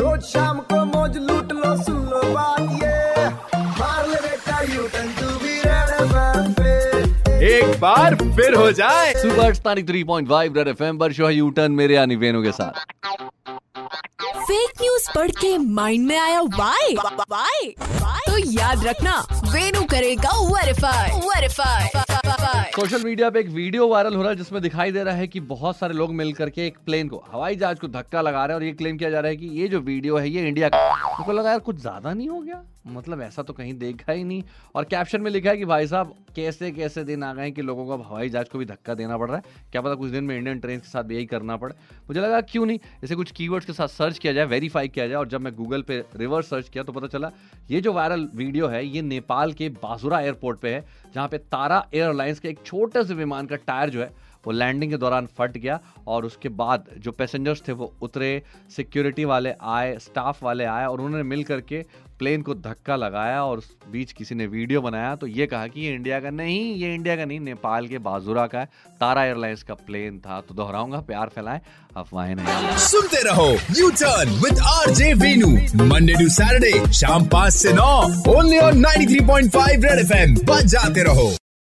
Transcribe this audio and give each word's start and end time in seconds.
रोज 0.00 0.20
शाम 0.24 0.58
को 0.70 0.84
मौज 0.86 1.16
लूट 1.18 1.52
लो 1.52 1.76
सुन 1.82 1.96
लो 2.10 2.22
बात 2.34 2.60
ये। 2.82 3.28
मार 3.80 4.06
ले 4.08 4.20
बेटा 4.20 4.60
यू 4.74 4.86
टर्न 4.88 5.08
तू 5.20 5.26
भी 5.38 5.58
रेड 5.64 6.54
पे। 6.60 6.70
एक 7.48 7.78
बार 7.80 8.14
फिर 8.36 8.54
हो 8.54 8.70
जाए। 8.80 9.12
Super 9.14 9.54
स्टारिक 9.54 9.88
three 9.88 10.02
point 10.04 10.28
five 10.28 10.56
Red 10.56 10.68
FM 10.68 10.82
M 10.84 10.98
पर 10.98 11.12
शो 11.12 11.26
है 11.26 11.34
यू 11.34 11.50
टर्न 11.58 11.72
मेरे 11.72 11.94
यानी 11.94 12.16
वेनु 12.16 12.42
के 12.42 12.52
साथ। 12.52 12.74
फेक 14.40 14.70
न्यूज़ 14.80 15.10
पढ़ 15.14 15.30
के 15.40 15.56
माइंड 15.58 16.06
में 16.06 16.18
आया 16.18 16.40
वाई 16.40 16.94
वाई 17.30 17.74
तो 18.26 18.38
याद 18.52 18.86
रखना 18.86 19.18
वेनु 19.52 19.82
करेगा 19.90 20.30
वेरीफाई 20.46 21.20
वेरीफाई 21.28 22.09
सोशल 22.24 23.02
मीडिया 23.04 23.28
पे 23.30 23.40
एक 23.40 23.48
वीडियो 23.48 23.86
वायरल 23.88 24.14
हो 24.14 24.22
रहा 24.22 24.30
है 24.30 24.36
जिसमें 24.36 24.60
दिखाई 24.62 24.92
दे 24.92 25.02
रहा 25.04 25.14
है 25.14 25.26
कि 25.26 25.40
बहुत 25.52 25.76
सारे 25.76 25.94
लोग 25.94 26.12
मिल 26.14 26.32
करके 26.32 26.66
एक 26.66 26.76
प्लेन 26.86 27.08
को, 27.08 27.22
हवाई 27.32 27.56
जहाज़ 27.56 27.78
को 27.78 27.88
धक्का 27.88 28.20
लगा 28.20 28.44
रहे 28.44 28.54
हैं 28.54 28.60
और 28.60 28.64
ये 28.64 28.72
क्लेम 28.72 28.96
किया 28.96 29.10
जा 29.10 29.20
रहा 29.20 29.30
है 29.30 29.36
कि 29.36 29.46
ये 29.60 29.68
जो 29.68 29.80
वीडियो 29.80 30.16
है, 30.16 30.28
ये 30.28 30.46
इंडिया 30.48 30.68
का 30.68 31.24
तो 31.24 31.32
लगा 31.32 31.50
यार 31.50 31.58
कुछ 31.60 31.80
ज़्यादा 31.80 32.12
नहीं 32.12 32.28
हो 32.28 32.40
गया। 32.40 32.62
मतलब 32.86 33.20
ऐसा 33.20 33.42
तो 33.42 33.52
कहीं 33.52 33.72
देखा 33.74 34.12
ही 34.12 34.24
नहीं। 34.24 34.42
और 34.74 34.84
कैप्शन 34.84 35.20
में 35.20 35.30
लिखा 35.30 35.50
है 35.50 35.56
कि 35.56 35.64
भाई 35.64 35.86
साहब, 35.86 36.14
कैसे 36.36 36.70
कैसे 36.70 37.04
दिन 37.04 37.22
आ 37.22 37.32
गए 37.34 37.50
कि 37.50 37.62
लोगों 37.62 37.84
को 37.86 37.96
हवाई 38.02 38.28
जहाज़ 38.28 38.48
को 38.48 38.58
भी 38.58 38.64
धक्का 38.64 38.94
देना 38.94 39.18
पड़ 39.18 39.28
रहा 39.28 39.36
है। 39.36 39.70
क्या 39.72 39.82
पता 39.82 39.94
कुछ 39.94 40.10
दिन 40.10 40.24
में 40.24 40.36
इंडियन 40.36 40.60
ट्रेन 40.60 40.80
के 40.80 40.88
साथ 40.88 41.04
भी 41.04 41.14
यही 41.14 41.26
करना 41.26 41.56
पड़े। 41.56 41.74
मुझे 42.08 42.20
लगा 42.20 42.40
क्यों 42.40 42.66
नहीं? 42.66 42.78
इसे 43.04 43.14
कुछ 43.14 43.30
कीवर्ड्स 43.30 43.66
के 43.66 43.72
साथ 43.72 43.88
सर्च 43.88 44.18
किया 44.18 44.32
जाए 44.32 44.44
वेरीफाई 44.44 44.88
किया 44.88 45.06
जाए। 45.08 45.16
और 45.16 45.28
जब 45.28 45.40
मैं 45.40 45.54
गूगल 45.54 45.82
पे 45.82 45.98
रिवर्स 46.16 46.50
सर्च 46.50 46.68
किया 46.68 46.84
तो 46.84 46.92
पता 46.92 47.06
चला, 47.06 47.30
ये 47.70 47.80
जो 47.80 47.92
वायरल 47.92 48.28
वीडियो 48.34 48.66
है, 48.66 48.84
ये 48.86 49.02
नेपाल 49.02 49.52
के 49.52 49.68
बाजुरा 49.68 50.20
एयरपोर्ट 50.20 50.58
पे 50.58 50.74
है, 50.74 50.84
जहाँ 51.14 51.28
पे 51.28 51.38
तारा 51.38 51.86
एयरलाइंस 51.94 52.40
के 52.40 52.48
एक 52.48 52.58
छोटे 52.66 53.04
से 53.04 53.14
विमान 53.14 53.46
का 53.46 53.56
टायर 53.56 53.90
जो 53.90 54.00
है 54.00 54.29
वो 54.46 54.52
लैंडिंग 54.52 54.90
के 54.90 54.96
दौरान 54.96 55.28
फट 55.38 55.56
गया 55.58 55.80
और 56.08 56.24
उसके 56.24 56.48
बाद 56.48 56.84
जो 56.98 57.12
पैसेंजर्स 57.12 57.62
थे 57.68 57.72
वो 57.72 57.92
उतरे 58.02 58.30
सिक्योरिटी 58.76 59.24
वाले 59.24 59.54
आए 59.62 59.96
स्टाफ 59.98 60.42
वाले 60.42 60.64
आए 60.64 60.86
और 60.86 61.00
उन्होंने 61.00 61.24
मिल 61.24 61.44
करके 61.44 61.84
प्लेन 62.18 62.42
को 62.42 62.54
धक्का 62.54 62.96
लगाया 62.96 63.42
और 63.44 63.58
उस 63.58 63.70
बीच 63.92 64.12
किसी 64.12 64.34
ने 64.34 64.46
वीडियो 64.46 64.80
बनाया। 64.80 65.14
तो 65.16 65.26
ये 65.26 65.46
कहा 65.46 65.66
कि 65.66 65.80
ये 65.80 65.94
इंडिया 65.94 66.18
का 66.20 66.30
नहीं, 66.30 66.74
ये 66.74 66.94
इंडिया 66.94 67.16
का 67.16 67.24
नहीं, 67.24 67.40
नेपाल 67.40 67.86
के 67.88 67.98
बाजुरा 67.98 68.46
का 68.46 68.60
है। 68.60 68.68
तारा 69.00 69.24
एयरलाइंस 69.24 69.62
का 69.62 69.74
प्लेन 69.74 70.18
था। 70.18 70.40
तो 70.40 70.54
दोहराऊँगा, 70.54 71.00
प्यार 71.00 71.28
फैलाएँ, 71.28 71.60
अफवाहें 71.96 72.34
नहीं। 72.34 72.76
सुनते 72.78 73.22
रहो 73.22 73.48
U 73.78 73.90
turn 73.90 74.38
with 74.44 74.60
R 74.68 74.90
J 74.90 75.12
Venu 75.14 75.50
Monday 75.84 76.14
to 76.14 76.28
Saturday 76.28 76.92
शाम 76.92 77.26
पाँच 77.26 77.52
से 77.52 77.72
नौ 77.72 77.92
ओनली 78.36 78.58
ऑन 78.58 78.84
93.5 78.84 79.84
रेड 79.84 79.98
एफएम 80.00 80.34
बजाते 80.46 81.02
रहो। 81.02 81.30